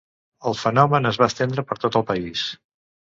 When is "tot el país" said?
1.85-2.51